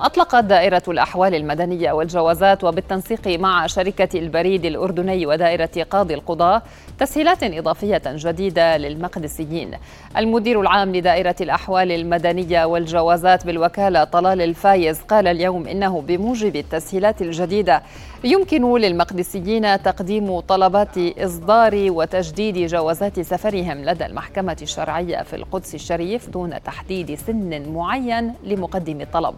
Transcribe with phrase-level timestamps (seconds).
[0.00, 6.62] أطلقت دائرة الأحوال المدنية والجوازات وبالتنسيق مع شركة البريد الأردني ودائرة قاضي القضاة
[6.98, 9.70] تسهيلات إضافية جديدة للمقدسيين.
[10.16, 17.82] المدير العام لدائرة الأحوال المدنية والجوازات بالوكالة طلال الفايز قال اليوم إنه بموجب التسهيلات الجديدة
[18.24, 26.62] يمكن للمقدسيين تقديم طلبات إصدار وتجديد جوازات سفرهم لدى المحكمة الشرعية في القدس الشريف دون
[26.62, 29.34] تحديد سن معين لمقدم الطلب.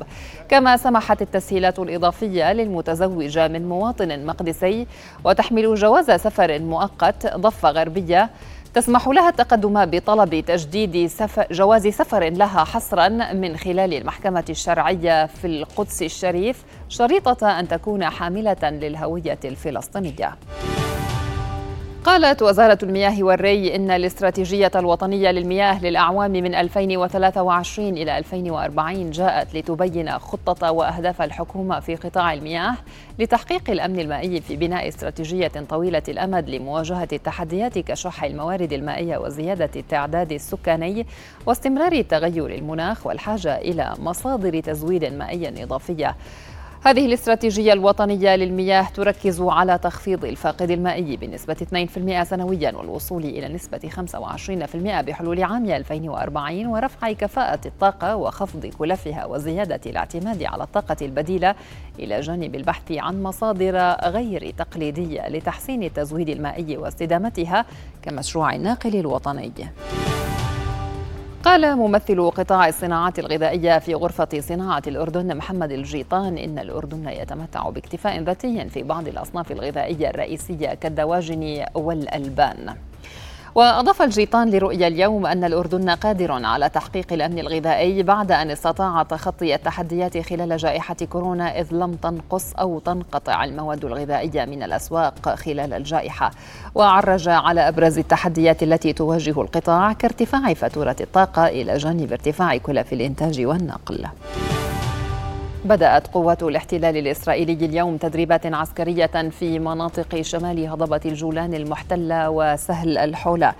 [0.56, 4.86] كما سمحت التسهيلات الإضافية للمتزوجة من مواطن مقدسي
[5.24, 8.30] وتحمل جواز سفر مؤقت ضفة غربية
[8.74, 15.46] تسمح لها التقدم بطلب تجديد سفر جواز سفر لها حصرا من خلال المحكمة الشرعية في
[15.46, 20.36] القدس الشريف شريطة أن تكون حاملة للهوية الفلسطينية.
[22.06, 30.18] قالت وزارة المياه والري إن الاستراتيجية الوطنية للمياه للأعوام من 2023 إلى 2040 جاءت لتبين
[30.18, 32.74] خطة وأهداف الحكومة في قطاع المياه
[33.18, 40.32] لتحقيق الأمن المائي في بناء استراتيجية طويلة الأمد لمواجهة التحديات كشح الموارد المائية وزيادة التعداد
[40.32, 41.06] السكاني
[41.46, 46.16] واستمرار تغير المناخ والحاجة إلى مصادر تزويد مائي إضافية.
[46.84, 51.56] هذه الاستراتيجية الوطنية للمياه تركز على تخفيض الفاقد المائي بنسبة
[52.22, 59.80] 2% سنويا والوصول إلى نسبة 25% بحلول عام 2040 ورفع كفاءة الطاقة وخفض كلفها وزيادة
[59.86, 61.54] الاعتماد على الطاقة البديلة
[61.98, 67.64] إلى جانب البحث عن مصادر غير تقليدية لتحسين التزويد المائي واستدامتها
[68.02, 69.52] كمشروع الناقل الوطني.
[71.44, 78.22] قال ممثل قطاع الصناعات الغذائية في غرفة صناعة الأردن محمد الجيطان إن الأردن يتمتع باكتفاء
[78.22, 82.74] ذاتي في بعض الأصناف الغذائية الرئيسية كالدواجن والألبان.
[83.56, 89.54] وأضاف الجيطان لرؤيا اليوم أن الأردن قادر على تحقيق الأمن الغذائي بعد أن استطاع تخطي
[89.54, 96.30] التحديات خلال جائحة كورونا إذ لم تنقص أو تنقطع المواد الغذائية من الأسواق خلال الجائحة
[96.74, 103.46] وعرج على أبرز التحديات التي تواجه القطاع كارتفاع فاتورة الطاقة إلى جانب ارتفاع كلف الإنتاج
[103.46, 104.06] والنقل.
[105.66, 113.52] بدأت قوات الاحتلال الإسرائيلي اليوم تدريبات عسكرية في مناطق شمال هضبة الجولان المحتلة وسهل الحولة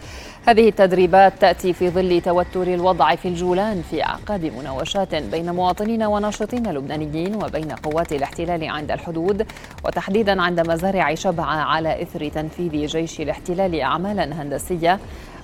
[0.47, 6.67] هذه التدريبات تأتي في ظل توتر الوضع في الجولان في أعقاب مناوشات بين مواطنين وناشطين
[6.73, 9.47] لبنانيين وبين قوات الاحتلال عند الحدود
[9.85, 14.99] وتحديدا عند مزارع شبعة على إثر تنفيذ جيش الاحتلال أعمالا هندسية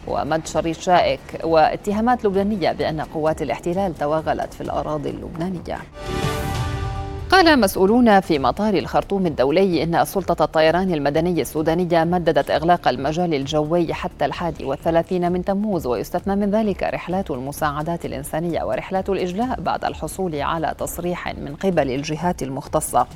[0.07, 5.79] ومنشر الشائك واتهامات لبنانية بأن قوات الاحتلال توغلت في الأراضي اللبنانية.
[7.33, 13.95] قال مسؤولون في مطار الخرطوم الدولي إن سلطة الطيران المدني السودانية مددت إغلاق المجال الجوي
[13.95, 20.41] حتى الحادي والثلاثين من تموز ويستثنى من ذلك رحلات المساعدات الإنسانية ورحلات الإجلاء بعد الحصول
[20.41, 23.07] على تصريح من قبل الجهات المختصة.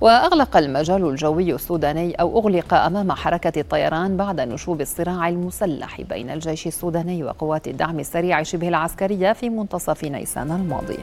[0.00, 6.66] وأغلق المجال الجوي السوداني أو أغلق أمام حركة الطيران بعد نشوب الصراع المسلح بين الجيش
[6.66, 10.98] السوداني وقوات الدعم السريع شبه العسكرية في منتصف نيسان الماضي.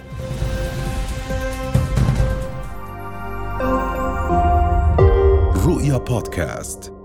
[5.72, 7.01] رؤيا بودكاست.